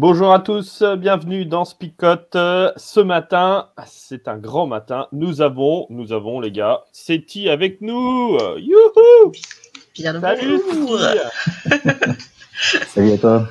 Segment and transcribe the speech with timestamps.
[0.00, 2.34] Bonjour à tous, bienvenue dans Spicote.
[2.76, 5.08] Ce matin, c'est un grand matin.
[5.10, 8.38] Nous avons, nous avons les gars, Seti avec nous.
[8.58, 9.32] Youhou
[9.96, 10.60] Bien Salut.
[12.86, 13.48] Salut à toi.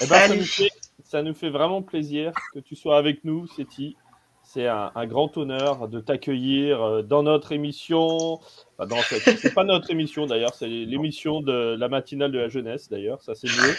[0.00, 0.38] Eh ben, ça, Salut.
[0.38, 0.70] nous fait,
[1.02, 3.96] ça nous fait vraiment plaisir que tu sois avec nous, Seti.
[4.44, 8.34] C'est un, un grand honneur de t'accueillir euh, dans notre émission.
[8.78, 12.48] Enfin, dans cette- c'est pas notre émission d'ailleurs, c'est l'émission de la matinale de la
[12.48, 13.74] jeunesse d'ailleurs, ça c'est mieux.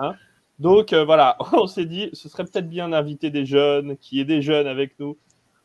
[0.00, 0.16] hein.
[0.58, 4.20] Donc euh, voilà, on s'est dit, ce serait peut-être bien d'inviter des jeunes, qu'il y
[4.20, 5.16] ait des jeunes avec nous.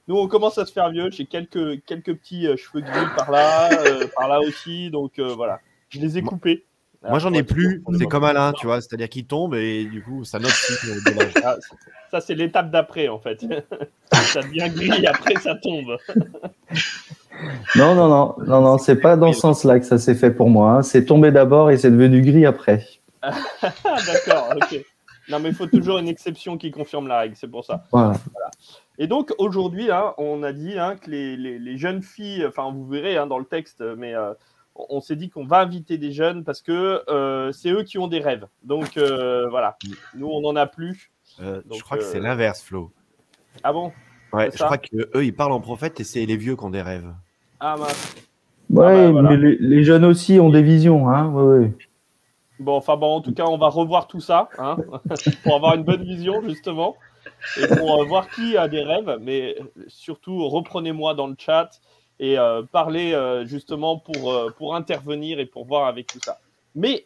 [0.08, 1.10] Nous, on commence à se faire vieux.
[1.12, 4.90] J'ai quelques, quelques petits euh, cheveux gris par là, euh, par là aussi.
[4.92, 6.66] Donc euh, voilà, je les ai coupés.
[7.10, 7.84] Moi, j'en ai plus.
[7.96, 8.80] est C'est comme Alain, tu vois.
[8.80, 10.52] C'est-à-dire qu'il tombe et du coup, ça note.
[11.44, 11.76] Ah, c-
[12.12, 13.42] ça, c'est l'étape d'après, en fait.
[14.14, 15.98] ça devient gris, après, ça tombe.
[17.76, 20.50] Non, non, non, non, non, c'est pas dans ce sens-là que ça s'est fait pour
[20.50, 20.72] moi.
[20.78, 20.82] hein.
[20.84, 22.86] C'est tombé d'abord et c'est devenu gris après.
[23.24, 24.86] Ah, d'accord, ok.
[25.30, 27.86] Non, mais il faut toujours une exception qui confirme la règle, c'est pour ça.
[27.92, 28.52] Voilà.
[28.98, 32.70] Et donc, aujourd'hui, hein, on a dit hein, que les, les- les jeunes filles, enfin,
[32.72, 34.34] vous verrez hein, dans le texte, mais euh,
[34.76, 38.08] on s'est dit qu'on va inviter des jeunes parce que euh, c'est eux qui ont
[38.08, 38.46] des rêves.
[38.64, 39.78] Donc, euh, voilà.
[40.16, 41.12] Nous, on n'en a plus.
[41.42, 42.92] Euh, Donc, je crois que c'est l'inverse, Flo.
[43.64, 43.92] Ah bon?
[44.34, 46.70] Ouais, je crois que eux, ils parlent en prophète et c'est les vieux qui ont
[46.72, 47.12] des rêves.
[47.60, 48.16] Ah mince.
[48.70, 49.30] Ouais, bah, voilà.
[49.30, 51.30] mais les, les jeunes aussi ont des visions, hein.
[51.30, 51.72] Ouais, ouais.
[52.60, 54.78] Bon, enfin bon, en tout cas, on va revoir tout ça hein,
[55.44, 56.96] pour avoir une bonne vision, justement,
[57.58, 59.18] et pour euh, voir qui a des rêves.
[59.22, 61.70] Mais surtout, reprenez-moi dans le chat
[62.20, 66.40] et euh, parlez euh, justement pour, pour intervenir et pour voir avec tout ça.
[66.76, 67.06] Mais,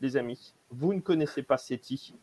[0.00, 2.14] les amis, vous ne connaissez pas Seti.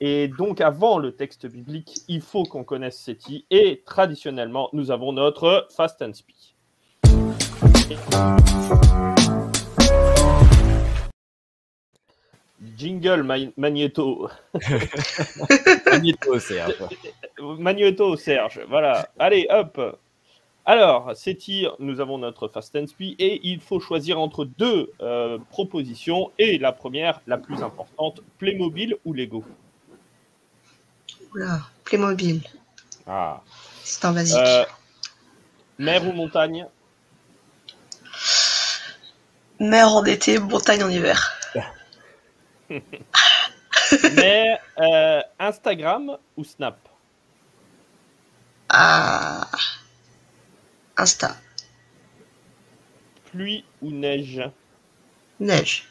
[0.00, 3.46] Et donc, avant le texte biblique, il faut qu'on connaisse Seti.
[3.50, 6.56] Et traditionnellement, nous avons notre Fast and Speak.
[12.82, 14.28] Jingle Ma- Magneto.
[15.86, 16.74] Magnéto, Serge.
[17.38, 18.60] Magneto, Serge.
[18.68, 19.08] Voilà.
[19.20, 19.80] Allez, hop.
[20.64, 25.38] Alors, Seti, nous avons notre Fast and Speed et il faut choisir entre deux euh,
[25.50, 26.32] propositions.
[26.40, 29.44] Et la première, la plus importante, Playmobil ou Lego
[31.32, 32.42] Oula, Playmobil.
[33.06, 33.42] Ah.
[33.84, 34.38] C'est un basique.
[34.38, 34.64] Euh,
[35.78, 36.66] mer ou montagne?
[39.60, 41.38] Mer en été, montagne en hiver.
[44.16, 46.78] Mais euh, Instagram ou Snap?
[48.68, 49.46] Ah.
[50.96, 51.36] Insta.
[53.26, 54.42] Pluie ou neige?
[55.40, 55.88] Neige.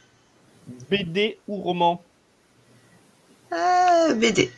[0.90, 2.02] BD ou roman?
[3.52, 4.52] Euh, BD.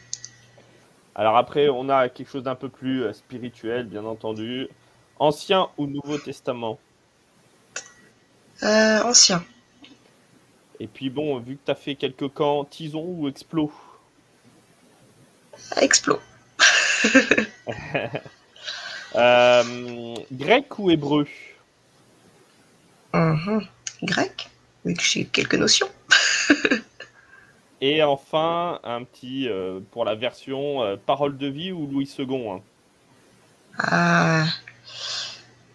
[1.15, 4.67] Alors après, on a quelque chose d'un peu plus euh, spirituel, bien entendu.
[5.19, 6.79] Ancien ou Nouveau Testament?
[8.63, 9.43] Euh, ancien.
[10.79, 13.71] Et puis bon, vu que tu as fait quelques camps, Tison ou Explo
[15.77, 16.19] Explo.
[19.15, 21.27] Euh, Grec ou hébreu
[23.13, 23.61] Mhm.
[24.01, 24.49] Grec.
[24.85, 25.87] Oui, que j'ai quelques notions.
[27.81, 32.47] Et enfin, un petit euh, pour la version euh, Parole de vie ou Louis II
[32.49, 32.61] hein.
[33.77, 34.47] Ah.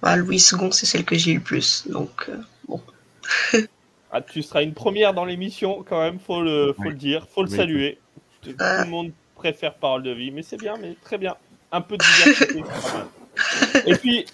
[0.03, 1.87] Bah, Louis II, c'est celle que j'ai eu le plus.
[1.87, 3.61] Donc, euh,
[4.11, 6.89] Ah, tu seras une première dans l'émission quand même, faut le, faut Oui.
[6.91, 7.57] le dire, faut le Oui.
[7.57, 7.99] saluer.
[8.43, 11.37] Tout le monde préfère Parole de vie, mais c'est bien, mais très bien.
[11.73, 12.65] Un peu de diversité.
[13.87, 14.25] Et puis,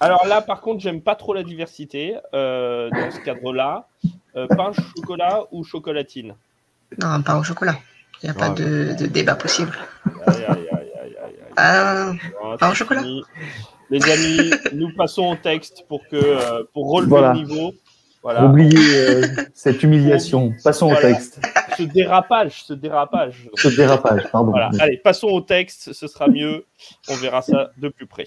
[0.00, 3.88] alors là, par contre, j'aime pas trop la diversité euh, dans ce cadre-là.
[4.36, 6.34] Euh, pain, chocolat ou chocolatine?
[7.02, 7.76] Non, pas au chocolat.
[8.22, 9.72] Il n'y a pas Ah, de, de débat possible.
[10.26, 11.36] Aïe, aïe, aïe, aïe, aïe, aïe.
[11.56, 12.12] Ah,
[12.58, 13.22] Pain au chocolat fini.
[13.90, 17.32] Les amis, nous passons au texte pour, que, euh, pour relever Voilà.
[17.32, 17.72] le niveau.
[18.26, 18.44] Voilà.
[18.44, 19.22] Oublier euh,
[19.54, 20.52] cette humiliation.
[20.64, 21.40] Passons au texte.
[21.78, 23.48] Ce dérapage, ce dérapage.
[23.54, 24.50] Ce dérapage, pardon.
[24.50, 24.68] Voilà.
[24.80, 26.66] Allez, passons au texte, ce sera mieux.
[27.08, 28.24] On verra ça de plus près.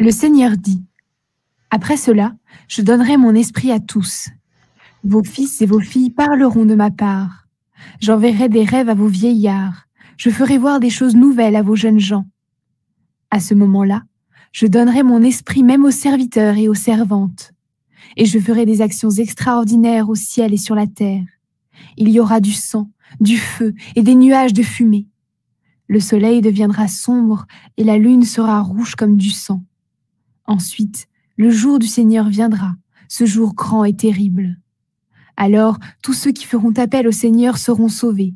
[0.00, 0.82] Le Seigneur dit,
[1.70, 2.32] Après cela,
[2.66, 4.30] je donnerai mon esprit à tous.
[5.04, 7.46] Vos fils et vos filles parleront de ma part.
[8.00, 9.84] J'enverrai des rêves à vos vieillards.
[10.16, 12.26] Je ferai voir des choses nouvelles à vos jeunes gens.
[13.30, 14.02] À ce moment-là,
[14.52, 17.52] je donnerai mon esprit même aux serviteurs et aux servantes.
[18.16, 21.24] Et je ferai des actions extraordinaires au ciel et sur la terre.
[21.96, 22.90] Il y aura du sang,
[23.20, 25.08] du feu et des nuages de fumée.
[25.88, 27.46] Le soleil deviendra sombre
[27.76, 29.64] et la lune sera rouge comme du sang.
[30.46, 32.74] Ensuite, le jour du Seigneur viendra,
[33.08, 34.60] ce jour grand et terrible.
[35.36, 38.34] Alors tous ceux qui feront appel au Seigneur seront sauvés.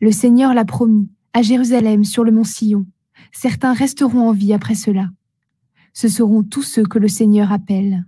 [0.00, 2.86] Le Seigneur l'a promis, à Jérusalem sur le mont Sion.
[3.30, 5.08] Certains resteront en vie après cela.
[5.92, 8.06] Ce seront tous ceux que le Seigneur appelle.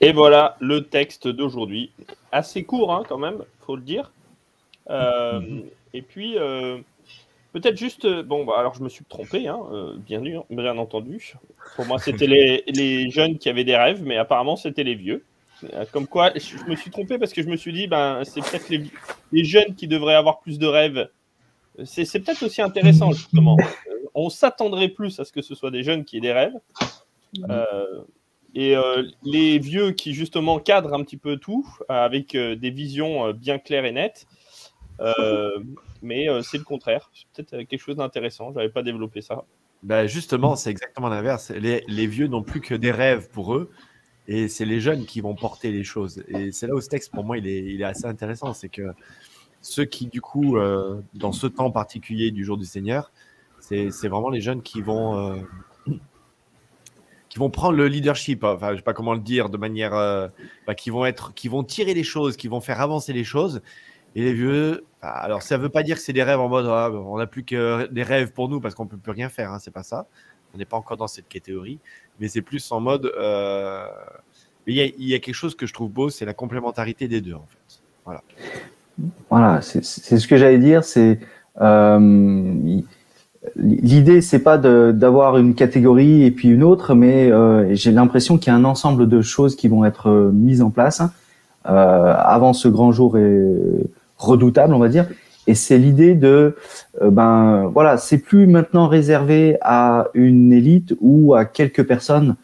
[0.00, 1.90] Et voilà le texte d'aujourd'hui.
[2.30, 4.12] Assez court hein, quand même, faut le dire.
[4.90, 5.62] Euh,
[5.92, 6.78] et puis, euh,
[7.52, 9.58] peut-être juste, euh, bon, bah, alors je me suis trompé, hein,
[10.06, 11.34] bien, bien entendu.
[11.74, 15.24] Pour moi, c'était les, les, jeunes qui avaient des rêves, mais apparemment, c'était les vieux.
[15.92, 18.68] Comme quoi, je me suis trompé parce que je me suis dit, ben, c'est peut-être
[18.68, 21.08] les, jeunes qui devraient avoir plus de rêves.
[21.84, 23.56] C'est peut-être aussi intéressant, justement.
[24.14, 26.58] On s'attendrait plus à ce que ce soit des jeunes qui aient des rêves.
[27.50, 28.02] Euh,
[28.54, 33.26] et euh, les vieux qui justement cadrent un petit peu tout avec euh, des visions
[33.26, 34.26] euh, bien claires et nettes.
[36.02, 37.10] mais c'est le contraire.
[37.12, 38.50] C'est peut-être quelque chose d'intéressant.
[38.50, 39.44] Je n'avais pas développé ça.
[39.84, 41.50] Ben justement, c'est exactement l'inverse.
[41.50, 43.70] Les, vieux n'ont plus que des rêves pour eux.
[44.28, 46.22] Et c'est les jeunes qui vont porter les choses.
[46.28, 48.52] Et c'est là où ce texte, pour moi, il est, assez intéressant.
[48.52, 48.92] C'est que
[49.62, 50.58] ceux qui, du coup,
[51.14, 53.10] dans ce temps particulier du jour du Seigneur,
[53.60, 55.42] c'est vraiment les jeunes qui vont
[57.28, 58.54] qui vont prendre le leadership, hein.
[58.56, 60.28] enfin, je sais pas comment le dire, de manière, euh,
[60.66, 63.62] bah, qui vont être, qui vont tirer les choses, qui vont faire avancer les choses.
[64.14, 66.66] Et les vieux, bah, alors ça veut pas dire que c'est des rêves en mode,
[66.66, 69.52] ah, on n'a plus que des rêves pour nous parce qu'on peut plus rien faire,
[69.52, 70.06] hein, c'est pas ça.
[70.54, 71.78] On n'est pas encore dans cette catégorie,
[72.20, 73.86] mais c'est plus en mode, euh...
[74.66, 77.46] il y, a quelque chose que je trouve beau, c'est la complémentarité des deux en
[77.48, 77.80] fait.
[78.04, 78.22] Voilà.
[79.30, 81.20] Voilà, c'est ce que j'allais dire, c'est
[81.60, 82.80] euh,
[83.56, 88.52] L'idée, c'est pas d'avoir une catégorie et puis une autre, mais euh, j'ai l'impression qu'il
[88.52, 91.02] y a un ensemble de choses qui vont être euh, mises en place
[91.64, 93.46] avant ce grand jour et
[94.16, 95.06] redoutable, on va dire.
[95.48, 96.54] Et c'est l'idée de,
[97.02, 102.36] euh, ben voilà, c'est plus maintenant réservé à une élite ou à quelques personnes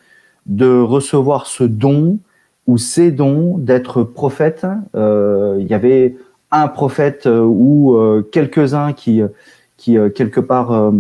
[0.47, 2.19] de recevoir ce don
[2.67, 4.67] ou ces dons d'être prophète.
[4.95, 6.17] Il y avait
[6.51, 7.97] un prophète ou
[8.33, 9.23] quelques-uns qui
[9.85, 10.91] qui euh, quelque part, euh,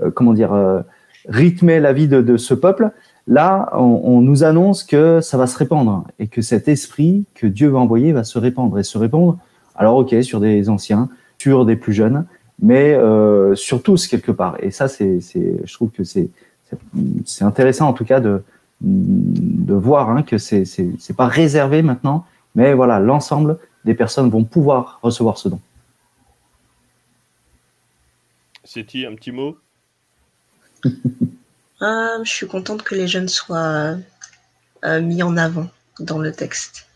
[0.00, 0.52] euh, comment dire,
[1.28, 2.90] rythmait la vie de, ce peuple.
[3.26, 7.68] Là, on, nous annonce que ça va se répandre et que cet esprit que Dieu
[7.68, 9.38] va envoyer va se répandre et se répandre.
[9.74, 12.26] Alors, ok, sur des anciens, sur des plus jeunes,
[12.60, 14.56] mais euh, sur tous quelque part.
[14.60, 16.28] Et ça, c'est, je trouve que c'est,
[17.26, 18.42] c'est intéressant en tout cas de,
[18.80, 24.44] de voir hein, que c'est, c'est pas réservé maintenant, mais voilà, l'ensemble des personnes vont
[24.44, 25.60] pouvoir recevoir ce don.
[28.64, 29.58] C'était un petit mot?
[31.80, 33.96] Ah, Je suis contente que les jeunes soient
[34.84, 35.68] euh, mis en avant
[36.00, 36.86] dans le texte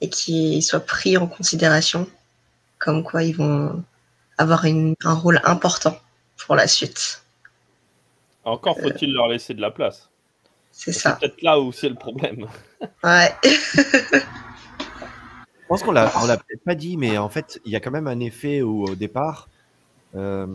[0.00, 2.06] et qu'ils soient pris en considération,
[2.84, 3.82] comme quoi ils vont
[4.36, 5.96] avoir une, un rôle important
[6.36, 7.24] pour la suite.
[8.44, 10.10] Encore faut-il leur laisser de la place.
[10.70, 11.16] C'est ça.
[11.18, 12.46] C'est peut-être là où c'est le problème.
[13.02, 13.32] Ouais.
[13.42, 14.20] Je
[15.68, 18.08] pense qu'on l'a, l'a peut-être pas dit, mais en fait, il y a quand même
[18.08, 19.48] un effet où, au départ,
[20.14, 20.46] euh,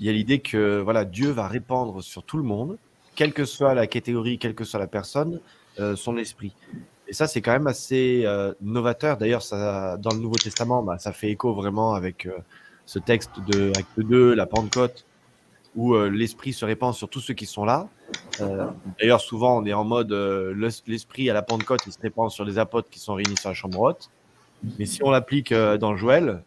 [0.00, 2.78] il y a l'idée que voilà, Dieu va répandre sur tout le monde,
[3.14, 5.38] quelle que soit la catégorie, quelle que soit la personne,
[5.78, 6.54] euh, son esprit.
[7.08, 9.16] Et ça, c'est quand même assez euh, novateur.
[9.16, 12.38] D'ailleurs, ça, dans le Nouveau Testament, bah, ça fait écho vraiment avec euh,
[12.84, 15.06] ce texte de Acte 2, la Pentecôte,
[15.76, 17.88] où euh, l'esprit se répand sur tous ceux qui sont là.
[18.98, 20.12] D'ailleurs, souvent, on est en mode
[20.86, 23.54] l'esprit à la Pentecôte, il se répand sur les apôtres qui sont réunis sur la
[23.54, 24.10] chambre haute.
[24.78, 26.44] Mais si on l'applique dans Joël,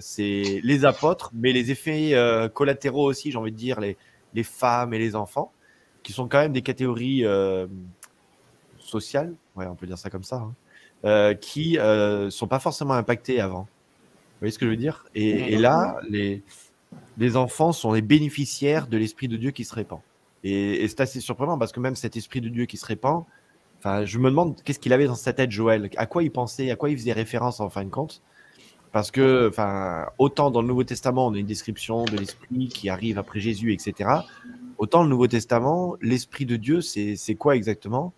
[0.00, 2.14] c'est les apôtres, mais les effets
[2.54, 5.52] collatéraux aussi, j'ai envie de dire, les, femmes et les enfants,
[6.02, 7.24] qui sont quand même des catégories
[8.78, 10.46] sociales, ouais, on peut dire ça comme ça,
[11.04, 13.62] hein, qui ne sont pas forcément impactées avant.
[13.62, 15.06] Vous voyez ce que je veux dire?
[15.14, 16.42] Et, et, là, les,
[17.16, 20.00] les enfants sont les bénéficiaires de l'Esprit de Dieu qui se répand.
[20.44, 23.24] Et, et c'est assez surprenant parce que même cet Esprit de Dieu qui se répand,
[24.04, 25.90] je me demande qu'est-ce qu'il avait dans sa tête, Joël?
[25.96, 28.22] À quoi il pensait, à quoi il faisait référence en fin de compte?
[28.92, 32.88] Parce que, enfin, autant dans le Nouveau Testament, on a une description de l'Esprit qui
[32.88, 34.10] arrive après Jésus, etc.
[34.78, 38.12] Autant le Nouveau Testament, l'Esprit de Dieu, c'est quoi exactement?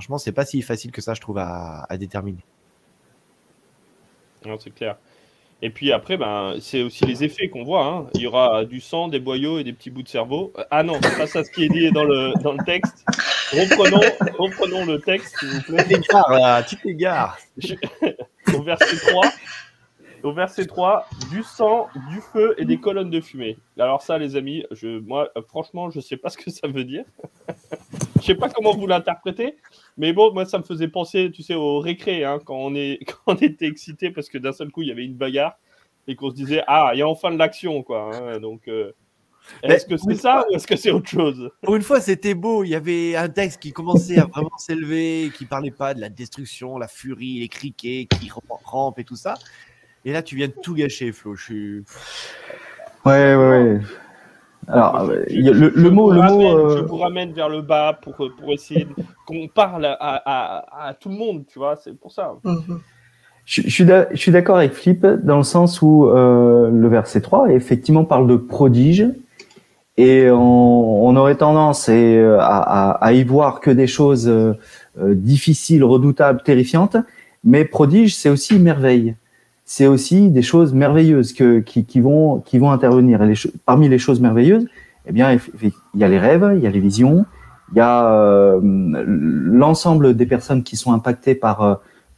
[0.00, 2.42] Franchement, c'est pas si facile que ça, je trouve, à, déterminer.
[4.46, 4.96] Non, c'est clair.
[5.60, 7.84] Et puis après, ben, c'est aussi les effets qu'on voit.
[7.84, 8.06] hein.
[8.14, 10.54] Il y aura du sang, des boyaux et des petits bouts de cerveau.
[10.56, 13.04] Euh, Ah non, c'est pas ça ce qui est dit dans le, dans le texte.
[13.52, 14.00] Reprenons,
[14.38, 15.84] reprenons le texte, s'il vous plaît.
[15.84, 17.36] T'égares, là, tu t'égares.
[18.54, 19.30] Au verset 3.
[20.22, 23.58] Au verset 3, du sang, du feu et des colonnes de fumée.
[23.78, 26.84] Alors ça, les amis, je, moi, euh, franchement, je sais pas ce que ça veut
[26.84, 27.04] dire.
[28.20, 29.56] Je sais pas comment vous l'interprétez,
[29.96, 32.98] mais bon, moi, ça me faisait penser, tu sais, au récré, hein, quand, on est,
[33.06, 35.58] quand on était excité parce que d'un seul coup, il y avait une bagarre
[36.06, 38.10] et qu'on se disait, ah, il y a enfin de l'action, quoi.
[38.14, 38.40] hein.
[38.40, 38.92] donc, euh,
[39.62, 41.50] est-ce que c'est ça ou est-ce que c'est autre chose?
[41.62, 42.64] Pour une fois, c'était beau.
[42.64, 46.08] Il y avait un texte qui commençait à vraiment s'élever, qui parlait pas de la
[46.08, 48.30] destruction, la furie, les criquets qui
[48.64, 49.34] rampent et tout ça.
[50.04, 51.34] Et là, tu viens de tout gâcher, Flo.
[51.34, 51.84] Je suis.
[53.04, 53.80] Ouais, ouais, ouais.
[54.68, 56.56] Alors, Je- euh, le, je le mot, le ramène- mot.
[56.58, 58.86] euh, Je vous ramène vers le bas pour, pour essayer
[59.26, 62.34] qu'on parle à, à- à tout le monde, tu vois, c'est pour ça.
[62.44, 62.80] Mhm.
[63.46, 66.88] Je, je suis d'a- je suis d'accord avec Flip dans le sens où euh, le
[66.88, 69.06] verset 3 effectivement parle de prodige
[69.96, 74.28] et on, on aurait tendance et, euh, à, à, à y voir que des choses
[74.28, 74.52] euh,
[75.00, 76.96] euh, difficiles, redoutables, terrifiantes,
[77.42, 79.16] mais prodige c'est aussi merveille.
[79.72, 83.22] C'est aussi des choses merveilleuses que, qui, qui vont qui vont intervenir.
[83.22, 83.34] Et les
[83.64, 84.66] parmi les choses merveilleuses,
[85.06, 85.30] eh bien
[85.62, 87.24] il y a les rêves, il y a les visions,
[87.70, 91.74] il y a euh, l'ensemble des personnes qui sont impactées par euh,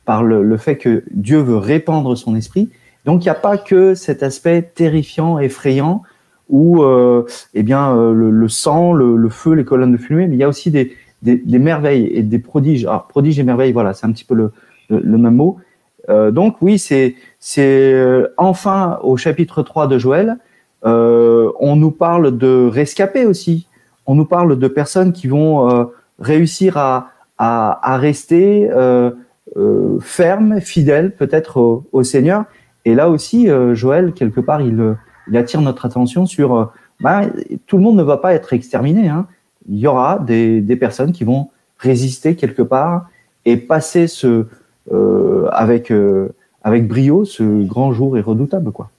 [0.06, 2.70] par le, le fait que Dieu veut répandre son esprit.
[3.04, 6.00] Donc il n'y a pas que cet aspect terrifiant, effrayant,
[6.48, 10.26] où euh, eh bien euh, le, le sang, le, le feu, les colonnes de fumée,
[10.26, 12.86] mais il y a aussi des, des, des merveilles et des prodiges.
[12.86, 14.36] Alors prodiges et merveilles, voilà, c'est un petit peu
[14.88, 15.58] le même mot.
[16.08, 20.38] Euh, donc oui, c'est c'est euh, enfin au chapitre 3 de Joël,
[20.84, 23.68] euh, on nous parle de rescapés aussi.
[24.06, 29.10] On nous parle de personnes qui vont réussir à, rester euh,
[29.56, 32.44] euh, ferme, fidèle peut-être au, Seigneur.
[32.84, 34.96] Et là aussi, Joël, quelque part, il,
[35.34, 37.22] attire notre attention sur bah,
[37.66, 39.08] tout le monde ne va pas être exterminé.
[39.08, 39.26] Hein.
[39.68, 43.06] Il y aura des, personnes qui vont résister quelque part
[43.44, 44.46] et passer ce,
[45.50, 48.72] avec, euh, avec brio ce grand jour et redoutable.
[48.72, 48.90] Quoi.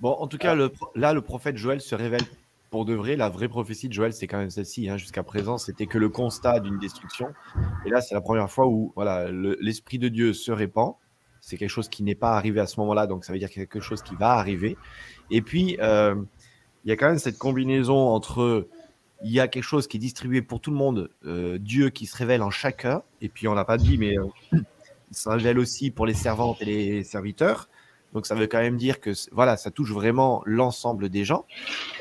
[0.00, 0.56] Bon, en tout cas,
[0.94, 2.22] là, le prophète Joël se révèle
[2.70, 3.16] pour de vrai.
[3.16, 4.88] La vraie prophétie de Joël, c'est quand même celle-ci.
[4.88, 4.96] hein.
[4.96, 7.28] Jusqu'à présent, c'était que le constat d'une destruction.
[7.86, 10.94] Et là, c'est la première fois où voilà, le- l'Esprit de Dieu se répand.
[11.40, 13.80] C'est quelque chose qui n'est pas arrivé à ce moment-là, donc ça veut dire quelque
[13.80, 14.76] chose qui va arriver.
[15.30, 16.14] Et puis, euh,
[16.84, 18.66] il y a quand même cette combinaison entre
[19.24, 22.06] il y a quelque chose qui est distribué pour tout le monde, euh, Dieu qui
[22.06, 25.58] se révèle en chacun, et puis on l'a pas dit, mais euh, il se révèle
[25.58, 27.68] aussi pour les servantes et les serviteurs.
[28.12, 31.46] Donc ça veut quand même dire que voilà, ça touche vraiment l'ensemble des gens.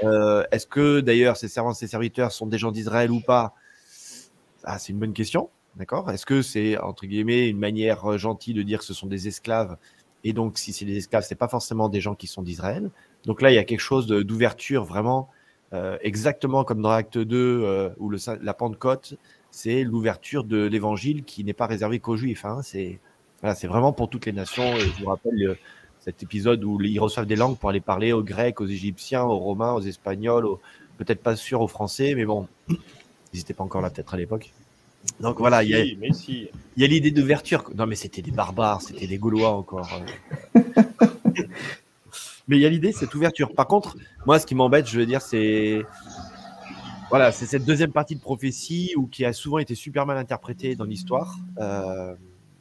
[0.04, 3.54] Euh, Est-ce que d'ailleurs ces servantes, ces serviteurs sont des gens d'Israël ou pas?
[4.64, 6.12] Ah, C'est une bonne question, d'accord?
[6.12, 9.28] Est-ce que c'est entre guillemets une manière euh, gentille de dire que ce sont des
[9.28, 9.78] esclaves?
[10.24, 12.92] Et donc si c'est des esclaves, c'est pas forcément des gens qui sont d'Israël.
[13.26, 15.30] Donc là, il y a quelque chose d'ouverture vraiment
[15.74, 19.16] euh, exactement comme dans Acte 2 euh, où le, la Pentecôte,
[19.52, 22.46] c'est l'ouverture de l'évangile qui n'est pas réservé qu'aux Juifs.
[22.46, 22.62] Hein.
[22.64, 23.00] C'est
[23.42, 24.76] voilà, vraiment pour toutes les nations.
[24.76, 25.56] Et je vous rappelle euh,
[26.02, 29.38] cet épisode où ils reçoivent des langues pour aller parler aux Grecs, aux Égyptiens, aux
[29.38, 30.60] Romains, aux Espagnols, aux-
[30.98, 32.78] peut-être pas sûr aux Français, mais bon, ils
[33.38, 34.52] n'étaient pas encore là peut-être à l'époque.
[35.20, 36.48] Donc voilà, il y a, Si,
[36.78, 37.64] l'idée d'ouverture.
[37.76, 39.90] Non, mais c'était des barbares, c'était des Gaulois encore.
[42.52, 43.54] mais il y a l'idée, cette ouverture.
[43.54, 45.86] Par contre, moi, ce qui m'embête, je veux dire, c'est.
[47.10, 50.76] Voilà, c'est cette deuxième partie de prophétie où, qui a souvent été super mal interprétée
[50.76, 52.14] dans l'histoire, euh,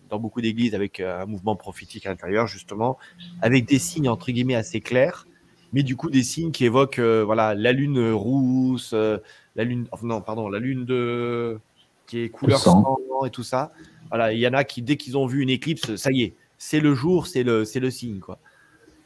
[0.09, 2.99] dans beaucoup d'églises, avec euh, un mouvement prophétique à l'intérieur, justement,
[3.43, 5.27] avec des signes, entre guillemets, assez clairs,
[5.73, 9.19] mais du coup, des signes qui évoquent euh, voilà, la lune rousse, euh,
[9.57, 9.89] la lune.
[9.91, 11.59] enfin, non, pardon, la lune de.
[12.07, 13.73] qui est couleur sang et tout ça.
[14.09, 16.35] Voilà, il y en a qui, dès qu'ils ont vu une éclipse, ça y est,
[16.59, 18.39] c'est le jour, c'est le, c'est le signe, quoi.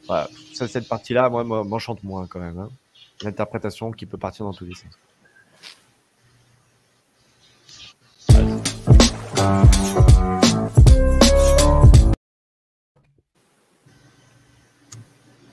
[0.07, 2.59] Ça, cette partie-là, moi, m'enchante moins quand même.
[2.59, 2.69] hein.
[3.23, 4.91] L'interprétation qui peut partir dans tous les sens.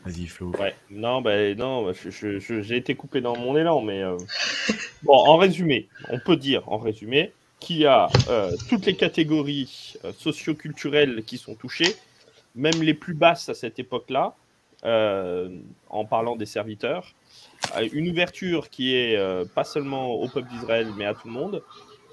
[0.05, 0.53] Vas-y, Flo.
[0.59, 4.17] Ouais, non, ben non, je- j'ai été coupé dans mon élan, mais euh,
[5.05, 9.95] bon, en résumé, on peut dire, en résumé, qu'il y a euh, toutes les catégories
[10.05, 11.95] euh, socio-culturelles qui sont touchées,
[12.57, 14.35] même les plus basses à cette époque-là,
[14.85, 17.15] en parlant des serviteurs,
[17.77, 21.33] Euh, une ouverture qui est euh, pas seulement au peuple d'Israël, mais à tout le
[21.33, 21.63] monde.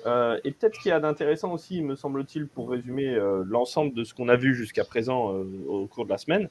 [0.05, 4.03] Euh, et peut-être qu'il y a d'intéressant aussi, me semble-t-il, pour résumer euh, l'ensemble de
[4.03, 6.49] ce qu'on a vu jusqu'à présent euh, au cours de la semaine,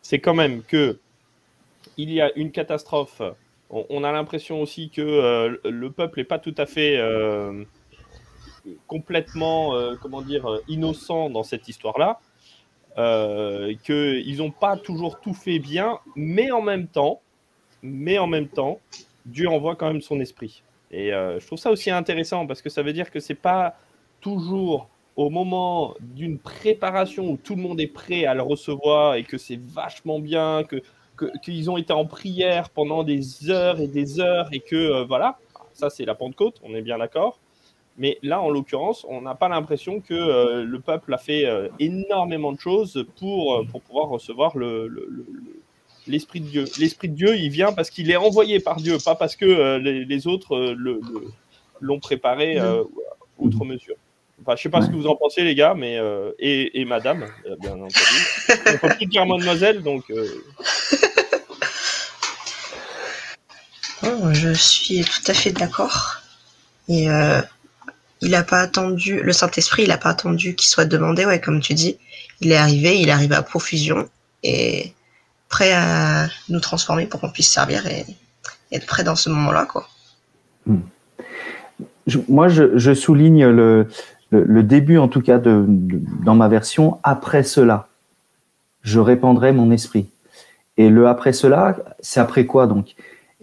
[0.00, 0.98] c'est quand même que
[1.96, 3.20] il y a une catastrophe.
[3.70, 7.64] On, on a l'impression aussi que euh, le peuple n'est pas tout à fait euh,
[8.86, 12.18] complètement, euh, comment dire, euh, innocent dans cette histoire-là.
[12.98, 17.20] Euh, qu'ils n'ont pas toujours tout fait bien, mais en même temps,
[17.82, 18.80] mais en même temps,
[19.26, 20.62] Dieu envoie quand même son esprit.
[20.90, 23.76] Et euh, je trouve ça aussi intéressant parce que ça veut dire que c'est pas
[24.20, 29.24] toujours au moment d'une préparation où tout le monde est prêt à le recevoir et
[29.24, 30.82] que c'est vachement bien, que
[31.42, 35.38] qu'ils ont été en prière pendant des heures et des heures et que euh, voilà,
[35.72, 37.38] ça c'est la Pentecôte, on est bien d'accord.
[37.98, 41.68] Mais là, en l'occurrence, on n'a pas l'impression que euh, le peuple a fait euh,
[41.78, 45.26] énormément de choses pour, pour pouvoir recevoir le,
[46.06, 46.64] l'Esprit de Dieu.
[46.78, 50.26] L'Esprit de Dieu, il vient parce qu'il est envoyé par Dieu, pas parce que les,
[50.26, 50.74] autres
[51.80, 52.58] l'ont préparé
[53.38, 53.96] outre mesure.
[54.40, 55.98] Enfin, je sais pas ce que vous en pensez, les gars, mais
[56.38, 57.26] et, et, madame,
[57.60, 57.90] bien entendu.
[58.66, 60.10] On peut plus dire mademoiselle, donc.
[64.32, 66.22] je suis tout à fait d'accord.
[66.88, 67.40] Et euh,
[68.22, 71.60] il n'a pas attendu, le Saint-Esprit, il n'a pas attendu qu'il soit demandé, ouais, comme
[71.60, 71.98] tu dis.
[72.40, 74.08] Il est arrivé, il est arrivé à profusion
[74.44, 74.92] et
[75.48, 78.06] prêt à nous transformer pour qu'on puisse servir et,
[78.70, 79.66] être prêt dans ce moment-là.
[80.64, 80.78] Hmm.
[82.28, 86.98] moi, je, souligne le, début, en tout cas, dans ma version.
[87.02, 87.88] Après cela,
[88.82, 90.08] je répandrai mon esprit.
[90.78, 92.94] Et le après cela, c'est après quoi donc?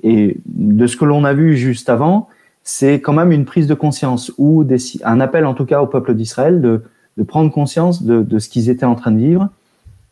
[0.04, 2.30] Et de ce que l'on a vu juste avant,
[2.63, 4.66] c'est quand même une prise de conscience ou
[5.04, 6.84] un appel en tout cas au peuple d'Israël de,
[7.28, 9.50] prendre conscience de, ce qu'ils étaient en train de vivre.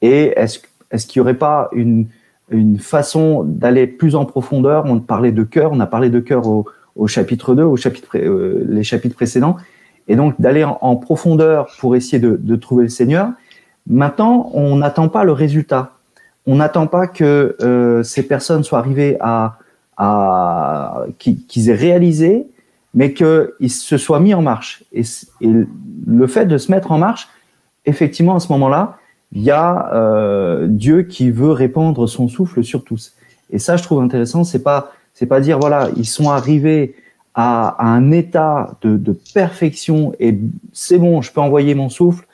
[0.01, 0.60] Et est-ce
[0.92, 2.08] est qu'il n'y aurait pas une,
[2.80, 4.86] façon d'aller plus en profondeur?
[4.86, 7.77] On parlait de cœur, on a parlé de cœur au, chapitre 2, au
[8.16, 9.58] euh, les chapitres précédents,
[10.08, 13.30] et donc d'aller en, profondeur pour essayer de, de trouver le Seigneur.
[13.86, 15.94] Maintenant, on n'attend pas le résultat.
[16.46, 19.58] On n'attend pas que euh, ces personnes soient arrivées à,
[19.98, 22.48] à, qu'ils aient réalisé,
[22.94, 24.84] mais qu'ils se soient mis en marche.
[24.94, 25.04] Et,
[26.10, 27.27] le fait de se mettre en marche,
[27.86, 28.98] effectivement, à ce moment-là,
[29.33, 33.14] il y a euh, Dieu qui veut répandre son souffle sur tous.
[33.50, 34.44] Et ça, je trouve intéressant.
[34.46, 36.96] C'est pas, c'est pas dire voilà, ils sont arrivés
[37.36, 40.38] à, un état de, de perfection et
[40.72, 42.25] c'est bon, je peux envoyer mon souffle.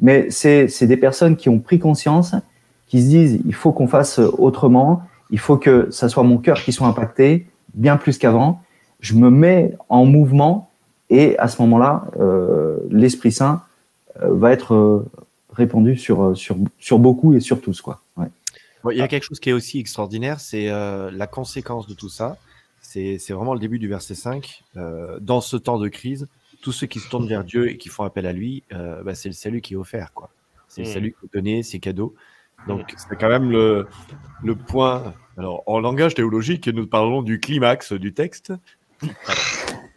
[0.00, 2.34] Mais c'est, c'est des personnes qui ont pris conscience,
[2.88, 6.62] qui se disent il faut qu'on fasse autrement il faut que ça soit mon cœur
[6.62, 8.62] qui soit impacté bien plus qu'avant.
[9.00, 10.70] Je me mets en mouvement
[11.08, 13.64] et à ce moment-là, euh, l'Esprit Saint
[14.22, 15.10] euh, va être euh,
[15.50, 17.80] répandu sur, sur, sur beaucoup et sur tous.
[17.80, 18.00] Quoi.
[18.90, 22.36] il y a quelque chose qui est aussi extraordinaire, c'est la conséquence de tout ça.
[22.80, 24.64] C'est vraiment le début du verset 5.
[25.20, 26.28] dans ce temps de crise,
[26.62, 29.28] tous ceux qui se tournent vers Dieu et qui font appel à lui, bah, c'est
[29.28, 30.10] le salut qui est offert.
[30.68, 30.92] C'est le hmm.
[30.92, 32.14] salut qui est donné, c'est cadeau.
[32.66, 33.86] Donc, c'est quand même le,
[34.42, 38.52] le point alors, en langage théologique, nous parlons du climax du texte.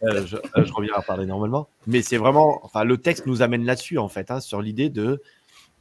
[0.02, 1.68] Euh, je, euh, je, reviens à parler normalement.
[1.86, 5.22] Mais c'est vraiment, enfin, le texte nous amène là-dessus, en fait, hein, sur l'idée de,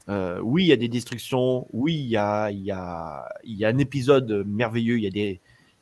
[0.07, 3.67] euh, oui, il y a des destructions, oui, il y a, y, a, y a
[3.67, 5.35] un épisode merveilleux, il y a,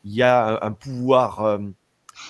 [0.03, 1.59] y a un, pouvoir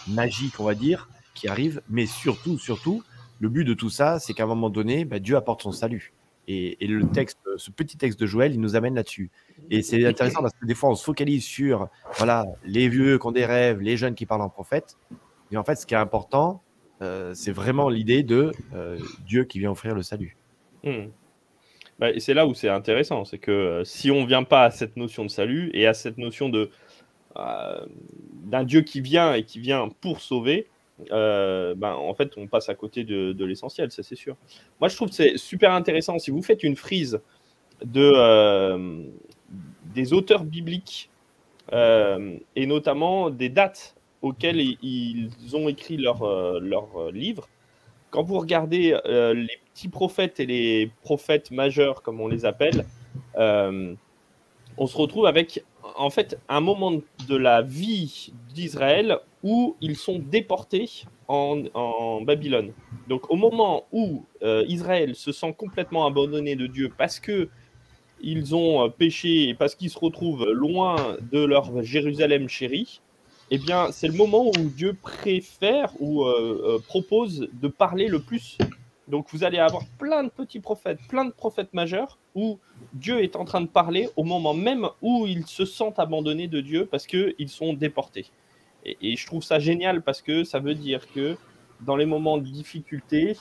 [0.07, 3.01] magique, on va dire, qui arrive, mais surtout, surtout,
[3.39, 6.13] le but de tout ça, c'est qu'à un moment donné, bah, Dieu apporte son salut.
[6.47, 9.31] Et, le texte, ce petit texte de Joël, il nous amène là-dessus.
[9.69, 13.27] Et c'est intéressant parce que des fois, on se focalise sur voilà, les vieux qui
[13.27, 14.97] ont des rêves, les jeunes qui parlent en prophète.
[15.51, 16.61] Mais en fait, ce qui est important,
[17.01, 20.37] euh, c'est vraiment l'idée de euh, Dieu qui vient offrir le salut.
[21.99, 24.63] Bah, et c'est là où c'est intéressant, c'est que euh, si on ne vient pas
[24.63, 26.69] à cette notion de salut et à cette notion de
[28.45, 30.67] d'un Dieu qui vient et qui vient pour sauver,
[31.11, 34.35] euh, ben, en fait, on passe à côté de, l'essentiel, ça c'est sûr.
[34.79, 36.19] Moi, je trouve que c'est super intéressant.
[36.19, 37.21] Si vous faites une frise
[37.83, 39.03] de, euh,
[39.93, 41.09] des auteurs bibliques
[41.71, 47.49] euh, et notamment des dates auxquelles ils ont écrit leurs leur livres,
[48.09, 52.85] quand vous regardez les petits prophètes et les prophètes majeurs, comme on les appelle,
[53.35, 55.65] on se retrouve avec
[55.97, 56.93] en fait un moment
[57.27, 62.73] de la vie d'Israël où ils sont déportés en, Babylone.
[63.07, 67.49] Donc au moment où euh, Israël se sent complètement abandonné de Dieu parce que
[68.21, 73.01] ils ont euh, péché et parce qu'ils se retrouvent loin de leur Jérusalem chérie,
[73.51, 78.57] eh bien c'est le moment où Dieu préfère ou euh, propose de parler le plus.
[79.07, 82.59] Donc vous allez avoir plein de petits prophètes, plein de prophètes majeurs où
[82.93, 86.61] Dieu est en train de parler au moment même où ils se sentent abandonnés de
[86.61, 88.27] Dieu parce qu'ils sont déportés.
[88.85, 91.37] Et, je trouve ça génial parce que ça veut dire que
[91.81, 93.35] dans les moments de difficulté,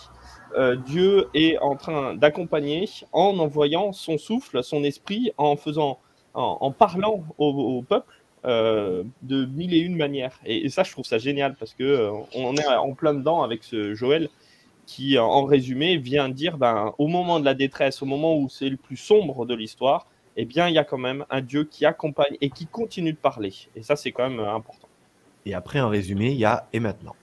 [0.56, 5.98] euh, Dieu est en train d'accompagner en envoyant son souffle, son esprit, en faisant,
[6.34, 8.12] en, parlant au, peuple
[8.44, 10.38] euh, de mille et une manières.
[10.44, 13.64] Et, ça, je trouve ça génial parce que euh, on est en plein dedans avec
[13.64, 14.28] ce Joël
[14.86, 18.68] qui, en résumé, vient dire, ben, au moment de la détresse, au moment où c'est
[18.68, 21.86] le plus sombre de l'histoire, eh bien, il y a quand même un Dieu qui
[21.86, 23.52] accompagne et qui continue de parler.
[23.76, 24.88] Et ça, c'est quand même important.
[25.44, 27.16] Et après, en résumé, il y a et maintenant.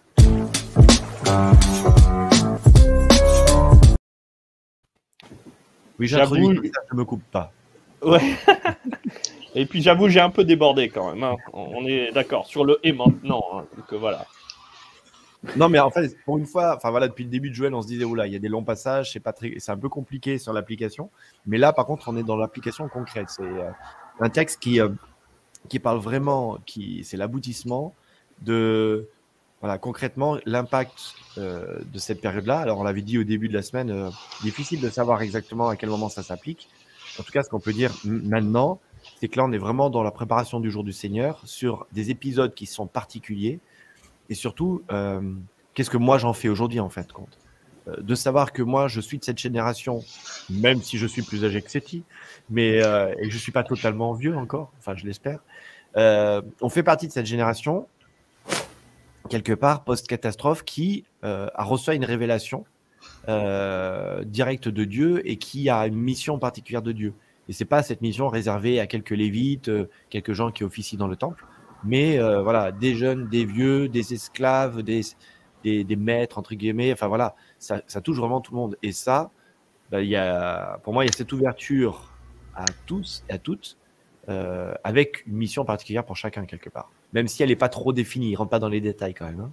[5.97, 6.59] Oui, j'introduis,
[6.91, 7.53] je me coupe pas.
[8.01, 8.19] Ouais.
[9.55, 11.23] et puis j'avoue, j'ai un peu débordé quand même.
[11.23, 11.35] Hein.
[11.53, 13.43] On est d'accord sur le et maintenant.
[13.53, 13.65] Hein.
[13.77, 14.25] Donc voilà.
[15.55, 17.81] Non, mais en fait, pour une fois, enfin voilà, depuis le début de Joël, on
[17.81, 19.87] se disait, oula, il y a des longs passages, c'est pas très, c'est un peu
[19.87, 21.09] compliqué sur l'application.
[21.45, 23.29] Mais là, par contre, on est dans l'application concrète.
[23.29, 23.71] C'est euh,
[24.19, 24.89] un texte qui, euh,
[25.69, 27.95] qui parle vraiment, qui, c'est l'aboutissement
[28.41, 29.07] de,
[29.61, 32.59] voilà, concrètement, l'impact euh, de cette période-là.
[32.59, 35.89] Alors, on l'avait dit au début de la semaine, difficile de savoir exactement à quel
[35.89, 36.69] moment ça s'applique.
[37.19, 38.79] En tout cas, ce qu'on peut dire maintenant,
[39.19, 42.09] c'est que là, on est vraiment dans la préparation du jour du Seigneur sur des
[42.11, 43.59] épisodes qui sont particuliers
[44.29, 45.21] et surtout, euh,
[45.73, 47.37] qu'est-ce que moi j'en fais aujourd'hui en fait compte?
[47.87, 50.03] Euh, De savoir que moi je suis de cette génération,
[50.49, 52.03] même si je suis plus âgé que Seti,
[52.49, 55.39] mais euh, et je suis pas totalement vieux encore, enfin je l'espère.
[55.95, 57.87] on fait partie de cette génération
[59.29, 62.65] quelque part post-catastrophe qui a reçu une révélation
[64.25, 67.13] directe de Dieu et qui a une mission particulière de Dieu.
[67.47, 69.71] Et c'est pas cette mission réservée à quelques lévites,
[70.09, 71.45] quelques gens qui officient dans le temple
[71.83, 75.01] mais euh, voilà, des jeunes, des vieux, des esclaves, des,
[75.63, 78.77] des, maîtres, entre guillemets, enfin voilà, ça, touche vraiment tout le monde.
[78.83, 79.31] Et ça,
[79.91, 82.13] bah, y a, pour moi, il y a cette ouverture
[82.55, 83.77] à tous et à toutes,
[84.29, 86.91] euh, avec une mission particulière pour chacun, quelque part.
[87.13, 89.51] Même si elle n'est pas trop définie, il rentre pas dans les détails quand même.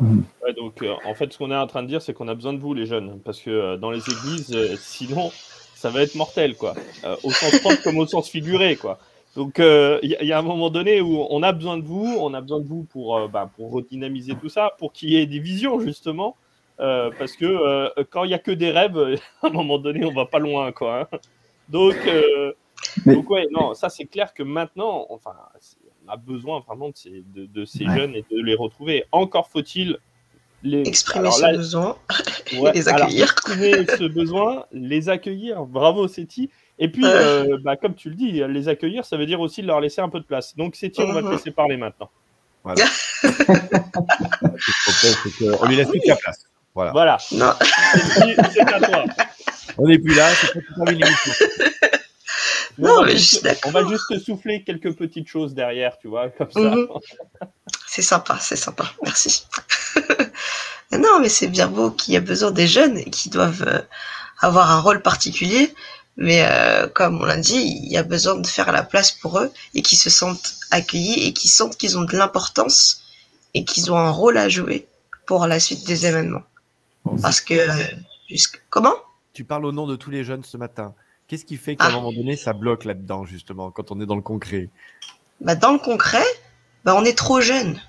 [0.00, 0.52] Hein.
[0.56, 2.52] Donc, euh, en fait, ce qu'on est en train de dire, c'est qu'on a besoin
[2.52, 5.30] de vous, les jeunes, parce que dans les églises, sinon,
[5.74, 6.74] ça va être mortel, quoi.
[7.22, 8.98] au sens propre comme au sens figuré, quoi.
[9.36, 12.34] Donc, il euh, y, a un moment donné où on a besoin de vous, on
[12.34, 15.26] a besoin de vous pour, euh, bah, pour redynamiser tout ça, pour qu'il y ait
[15.26, 16.36] des visions, justement.
[16.80, 18.98] Euh, parce que quand il n'y a que des rêves,
[19.42, 21.08] à un moment donné, on va pas loin, quoi.
[21.12, 21.18] Hein.
[21.68, 21.96] Donc,
[23.06, 25.34] donc, ouais, non, ça c'est clair que maintenant, enfin,
[26.06, 29.04] on a besoin vraiment de ces, de, ces jeunes et de les retrouver.
[29.12, 29.98] Encore faut-il
[30.62, 30.86] les...
[30.88, 31.96] exprimer ce besoin
[32.52, 33.24] et les accueillir.
[33.24, 35.64] exprimer ce besoin, les accueillir.
[35.64, 36.50] Bravo, Seti.
[36.78, 39.80] Et puis, euh, bah, comme tu le dis, les accueillir, ça veut dire aussi leur
[39.80, 40.56] laisser un peu de place.
[40.56, 41.32] Donc, c'est on va te uh-huh.
[41.32, 42.10] laisser parler maintenant.
[42.64, 42.84] Voilà.
[45.60, 46.46] on lui laisse toute la place.
[46.74, 46.92] Voilà.
[46.92, 47.18] voilà.
[47.18, 49.04] C'est à toi.
[49.78, 51.32] On n'est plus là, c'est pas l'émission.
[52.78, 56.60] Non, on, mais on va juste souffler quelques petites choses derrière, tu vois, comme ça.
[56.60, 57.00] Uh-huh.
[57.86, 58.90] c'est sympa, c'est sympa.
[59.02, 59.46] Merci.
[60.92, 63.80] non, mais c'est bien beau qu'il y a besoin des jeunes et qui doivent euh,
[64.40, 65.74] avoir un rôle particulier
[66.16, 69.38] mais euh, comme on l'a dit, il y a besoin de faire la place pour
[69.38, 73.02] eux et qu'ils se sentent accueillis et qu'ils sentent qu'ils ont de l'importance
[73.54, 74.86] et qu'ils ont un rôle à jouer
[75.26, 76.42] pour la suite des événements.
[77.20, 78.36] Parce que euh,
[78.68, 78.94] comment?
[79.32, 80.94] Tu parles au nom de tous les jeunes ce matin.
[81.32, 81.92] Qu'est-ce qui fait qu'à un ah.
[81.92, 84.68] moment donné ça bloque là-dedans justement quand on est dans le concret?
[85.40, 86.26] Bah, dans le concret,
[86.84, 87.80] bah, on est trop jeune.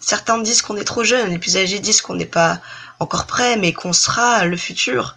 [0.00, 2.60] Certains disent qu'on est trop jeune, les plus âgés disent qu'on n'est pas
[2.98, 5.16] encore prêt, mais qu'on sera le futur.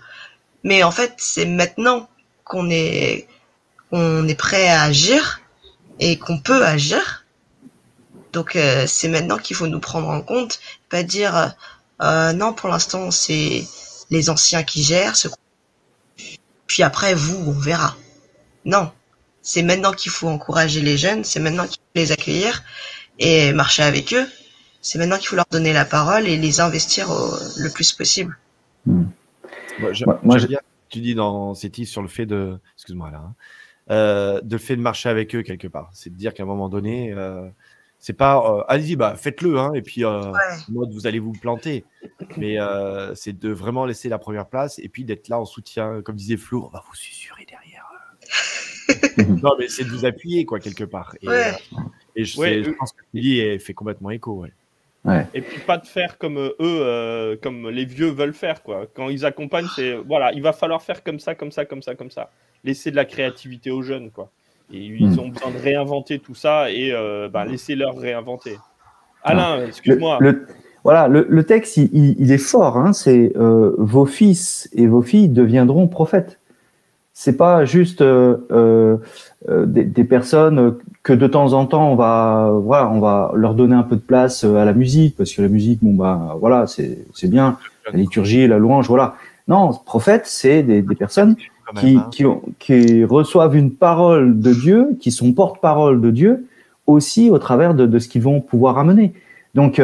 [0.64, 2.08] Mais en fait, c'est maintenant
[2.44, 3.28] qu'on est,
[3.92, 5.42] on est prêt à agir
[6.00, 7.26] et qu'on peut agir.
[8.32, 11.56] Donc euh, c'est maintenant qu'il faut nous prendre en compte, pas dire
[12.04, 13.68] euh, non pour l'instant c'est
[14.12, 15.30] les anciens qui gèrent, ce...
[16.68, 17.96] puis après vous on verra.
[18.66, 18.92] Non,
[19.42, 22.64] c'est maintenant qu'il faut encourager les jeunes, c'est maintenant qu'il faut les accueillir
[23.20, 24.28] et marcher avec eux.
[24.82, 27.08] C'est maintenant qu'il faut leur donner la parole et les investir
[27.58, 28.38] le plus possible.
[28.86, 29.06] Hmm.
[30.24, 30.38] moi,
[30.90, 33.36] tu dis dans City sur le fait de, excuse-moi là, hein,
[33.92, 35.90] euh, de le fait de marcher avec eux quelque part.
[35.94, 37.48] C'est de dire qu'à un moment donné, euh,
[38.06, 41.86] c'est pas, euh, allez-y, bah faites-le, hein, et puis vous allez vous planter.
[42.38, 42.58] Mais
[43.16, 46.38] c'est de vraiment laisser la première place et puis d'être là en soutien, comme disait
[46.38, 47.90] Flo, on va vous susurrer derrière.
[49.44, 51.16] non, mais c'est de vous appuyer quoi quelque part.
[51.24, 51.28] Et,
[52.16, 54.40] et je, pense que dis fait complètement écho.
[55.06, 55.28] Ouais.
[55.34, 58.64] Et puis pas de faire comme euh, eux, euh, comme les vieux veulent faire.
[58.64, 58.88] Quoi.
[58.94, 61.96] Quand ils accompagnent, c'est voilà, il va falloir faire comme ça, comme ça, comme ça,
[61.96, 62.32] comme ça.
[62.64, 64.10] Laisser de la créativité aux jeunes.
[64.10, 64.32] Quoi.
[64.74, 65.20] Et ils hmm.
[65.20, 68.58] ont besoin de réinventer tout ça et euh, bah, laissez-leur réinventer.
[69.24, 70.20] Alain, excuse-moi.
[70.84, 72.78] voilà, le, texte, il, est fort.
[72.78, 76.40] Hein, c'est vos fils et vos filles deviendront prophètes
[77.18, 78.98] c'est pas juste euh, euh,
[79.48, 83.56] euh, des, des, personnes que de temps en temps on va voilà on va leur
[83.56, 86.68] donner un peu de place à la musique parce que la musique bon bah voilà
[86.68, 87.58] c'est c'est bien
[87.90, 89.16] la liturgie la louange voilà
[89.48, 91.38] non prophète c'est des, des personnes
[91.78, 92.08] qui hein.
[92.12, 96.46] qui, ont, qui reçoivent une parole de Dieu qui sont porte-parole de Dieu
[96.88, 99.14] aussi au travers de, de ce qu'ils vont pouvoir amener
[99.54, 99.80] donc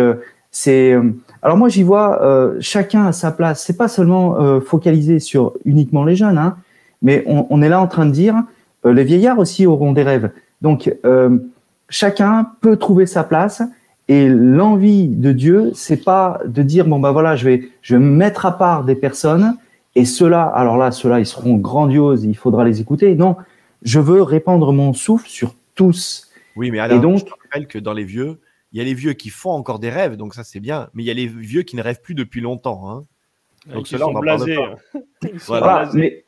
[0.52, 0.94] c'est
[1.42, 3.64] Alors moi, j'y vois euh, chacun à sa place.
[3.66, 6.58] C'est pas seulement euh, focalisé sur uniquement les jeunes, hein,
[7.02, 8.36] mais on, on, est là en train de dire
[8.86, 10.30] euh, les vieillards aussi auront des rêves.
[10.62, 11.38] Donc euh,
[11.90, 13.64] chacun peut trouver sa place.
[14.08, 18.04] Et l'envie de Dieu, c'est pas de dire bon bah voilà, je vais je vais
[18.04, 19.56] mettre à part des personnes
[19.96, 23.16] et ceux-là, alors là, ceux-là, ils seront grandioses, il faudra les écouter.
[23.16, 23.36] Non,
[23.82, 26.30] je veux répandre mon souffle sur tous.
[26.56, 28.40] Oui, mais alors, et donc, je te rappelle que dans les vieux,
[28.72, 31.04] il y a les vieux qui font encore des rêves, donc ça c'est bien, mais
[31.04, 32.90] il y a les vieux qui ne rêvent plus depuis longtemps.
[32.90, 33.06] Hein.
[33.74, 34.58] Donc ceux-là, on blasés.
[35.34, 36.00] Ils sont voilà, blasés.
[36.00, 36.26] Mais...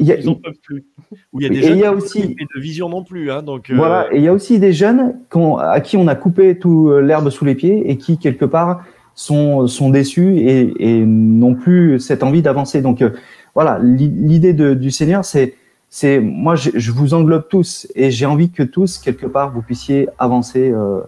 [0.00, 0.84] Ils n'en peuvent plus.
[1.32, 2.28] Ou il y a des jeunes y a aussi...
[2.28, 3.32] de vision non plus.
[3.32, 3.74] Hein, donc, euh...
[3.74, 5.18] Voilà, et il y a aussi des jeunes
[5.58, 8.84] à qui on a coupé tout euh, l'herbe sous les pieds et qui, quelque part,
[9.14, 12.82] sont, sont déçus et, et n'ont plus cette envie d'avancer.
[12.82, 13.10] Donc euh,
[13.54, 15.54] voilà, l'idée du Seigneur, c'est
[15.88, 19.62] c'est moi je, je, vous englobe tous et j'ai envie que tous quelque part vous
[19.62, 21.00] puissiez avancer euh,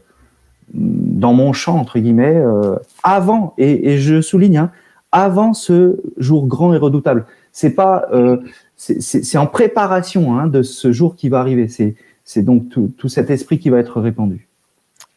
[0.73, 4.71] dans mon champ entre guillemets euh, avant et, et, je souligne hein,
[5.11, 7.27] avant ce jour grand et redoutable.
[7.51, 8.37] C'est pas euh,
[8.77, 11.67] c'est en préparation hein, de ce jour qui va arriver.
[11.67, 14.47] C'est c'est donc tout, tout cet esprit qui va être répandu.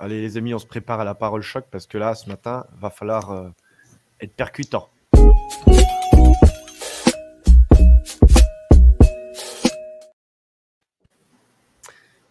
[0.01, 2.65] Allez les amis, on se prépare à la parole choc parce que là, ce matin,
[2.79, 3.49] va falloir euh,
[4.21, 4.87] être percutant.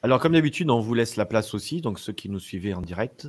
[0.02, 1.82] Alors, comme d'habitude, on vous laisse la place aussi.
[1.82, 3.28] Donc, ceux qui nous suivez en direct,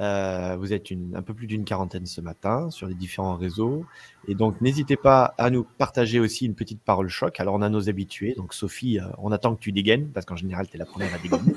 [0.00, 3.86] euh, vous êtes un peu plus d'une quarantaine ce matin sur les différents réseaux.
[4.26, 7.38] Et donc, n'hésitez pas à nous partager aussi une petite parole choc.
[7.38, 8.34] Alors, on a nos habitués.
[8.36, 11.14] Donc, Sophie, euh, on attend que tu dégaines parce qu'en général, tu es la première
[11.14, 11.54] à dégainer.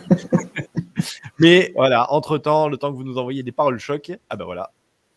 [1.40, 4.72] Mais voilà, entre-temps, le temps que vous nous envoyez des paroles choc, ah ben voilà.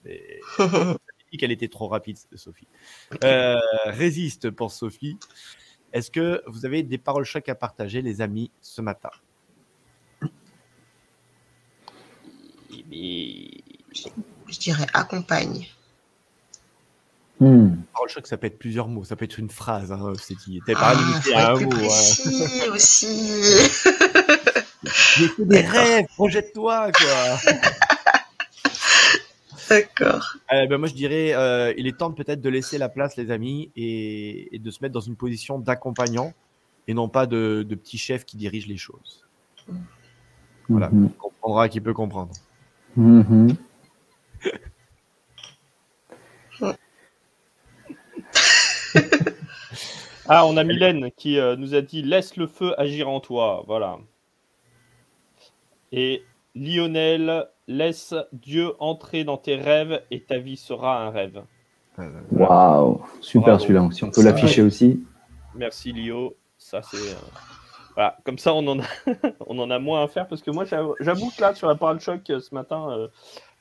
[0.04, 0.12] dit
[1.38, 2.68] qu'elle était trop rapide, Sophie.
[3.22, 5.18] Euh, résiste pour Sophie.
[5.92, 9.10] Est-ce que vous avez des paroles choc à partager, les amis, ce matin?
[12.70, 15.68] Je dirais accompagne.
[17.40, 17.76] Hmm.
[17.92, 19.92] Parole choc, ça peut être plusieurs mots, ça peut être une phrase.
[19.92, 21.68] Hein, c'est qui était pas limité à un mot.
[21.68, 23.32] Précis aussi.
[25.16, 27.52] J'ai fait des rêves, projette-toi, quoi.
[29.70, 30.36] D'accord.
[30.52, 33.30] Euh, ben moi, je dirais, euh, il est temps peut-être de laisser la place, les
[33.30, 36.34] amis, et, et de se mettre dans une position d'accompagnant
[36.86, 39.24] et non pas de, de, petit chef qui dirige les choses.
[40.68, 41.06] Voilà, mm -hmm.
[41.06, 42.32] on comprendra qui peut comprendre.
[42.96, 43.56] Mm -hmm.
[50.28, 53.64] ah, on a Mylène qui euh, nous a dit laisse le feu agir en toi.
[53.66, 53.98] Voilà.
[55.96, 56.24] Et
[56.56, 61.42] Lionel, laisse Dieu entrer dans tes rêves et ta vie sera un rêve.
[62.32, 63.88] Waouh, super celui-là.
[63.92, 65.04] Si on peut l'afficher aussi.
[65.54, 66.34] Merci Lio.
[66.58, 67.14] Ça c'est euh...
[67.94, 68.16] voilà.
[68.24, 68.84] Comme ça on en a
[69.46, 72.00] on en a moins à faire parce que moi j'avoue que là sur la parole
[72.00, 73.06] choc euh, ce matin, euh,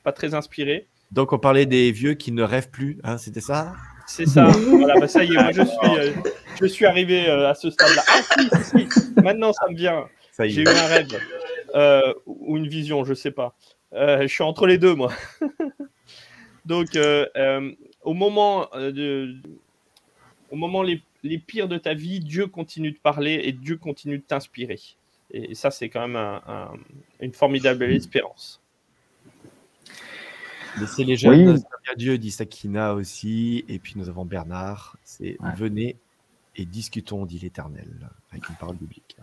[0.02, 0.88] pas très inspiré.
[1.12, 3.74] Donc on parlait des vieux qui ne rêvent plus, hein, c'était ça?
[4.08, 4.46] C'est ça.
[4.46, 6.12] voilà, bah ça y est, moi je suis euh,
[6.60, 8.02] je suis arrivé à ce stade-là.
[8.08, 10.06] Ah si, si, si, maintenant ça me vient.
[10.40, 11.06] J'ai eu un rêve
[11.74, 13.56] euh, ou une vision, je sais pas.
[13.92, 15.12] Euh, je suis entre les deux, moi.
[16.66, 19.36] Donc, euh, euh, au moment, de,
[20.50, 24.18] au moment les, les, pires de ta vie, Dieu continue de parler et Dieu continue
[24.18, 24.80] de t'inspirer.
[25.30, 26.72] Et ça, c'est quand même un, un,
[27.20, 28.62] une formidable espérance.
[30.80, 31.62] Laissez les jeunes oui.
[31.90, 33.64] à Dieu, dit Sakina aussi.
[33.68, 34.96] Et puis nous avons Bernard.
[35.04, 35.54] C'est ouais.
[35.56, 35.96] venez
[36.56, 39.16] et discutons, dit l'Éternel, avec une parole biblique.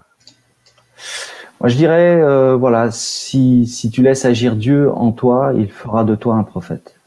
[1.62, 6.16] Moi, je dirais, euh, voilà, si, tu laisses agir Dieu en toi, il fera de
[6.16, 7.00] toi un prophète.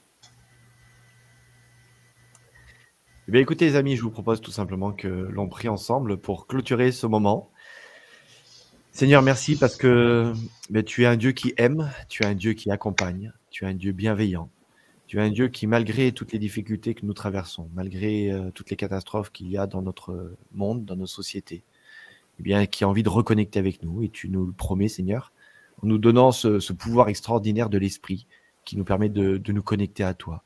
[3.27, 6.93] Eh écoutez, les amis, je vous propose tout simplement que l'on prie ensemble pour clôturer
[6.93, 7.51] ce moment.
[8.93, 10.33] Seigneur, merci parce que
[10.87, 13.75] tu es un Dieu qui aime, tu es un Dieu qui accompagne, tu es un
[13.75, 14.51] Dieu bienveillant,
[15.09, 18.71] tu es un Dieu qui, malgré toutes les difficultés que nous traversons, malgré euh, toutes
[18.71, 21.64] les catastrophes qu'il y a dans notre monde, dans nos sociétés,
[22.38, 24.03] eh bien, qui a envie de reconnecter avec nous.
[24.03, 25.33] Et tu nous le promets, Seigneur,
[25.83, 28.27] en nous donnant ce, pouvoir extraordinaire de l'Esprit
[28.64, 30.42] qui nous permet de, nous connecter à toi.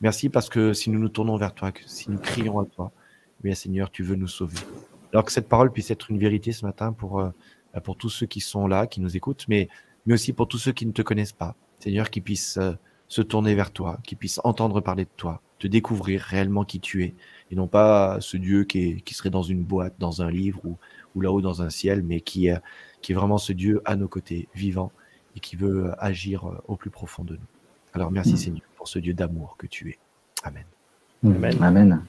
[0.00, 2.92] Merci parce que si nous nous tournons vers toi, si nous crions à toi,
[3.40, 4.58] eh bien, Seigneur, tu veux nous sauver.
[5.12, 7.30] Alors que cette parole puisse être une vérité ce matin pour, euh,
[7.84, 9.68] pour tous ceux qui sont là, qui nous écoutent, mais,
[10.06, 11.56] mais aussi pour tous ceux qui ne te connaissent pas.
[11.78, 12.72] Seigneur, qui puissent euh,
[13.08, 17.04] se tourner vers toi, qui puissent entendre parler de toi, te découvrir réellement qui tu
[17.04, 17.14] es,
[17.50, 20.60] et non pas ce Dieu qui, est, qui serait dans une boîte, dans un livre
[20.64, 20.76] ou,
[21.14, 22.60] ou là-haut dans un ciel, mais qui est,
[23.02, 24.92] qui est vraiment ce Dieu à nos côtés, vivant,
[25.36, 27.46] et qui veut agir au plus profond de nous.
[27.92, 28.36] Alors merci mmh.
[28.36, 29.98] Seigneur pour ce Dieu d'amour que tu es.
[30.42, 30.64] Amen.
[31.24, 31.62] Amen.
[31.62, 32.04] Amen.